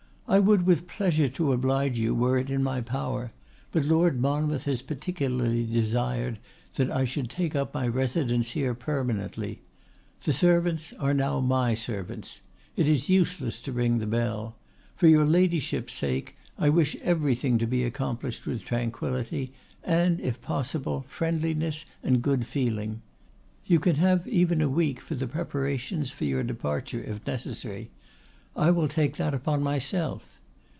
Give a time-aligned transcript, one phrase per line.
[0.27, 3.33] 'I would with pleasure, to oblige you, were it in my power;
[3.73, 6.39] but Lord Monmouth has particularly desired
[6.75, 9.59] that I should take up my residence here permanently.
[10.23, 12.39] The servants are now my servants.
[12.77, 14.55] It is useless to ring the bell.
[14.95, 19.51] For your Ladyship's sake, I wish everything to be accomplished with tranquillity,
[19.83, 23.01] and, if possible, friendliness and good feeling.
[23.65, 27.91] You can have even a week for the preparations for your departure, if necessary.
[28.53, 30.37] I will take that upon myself.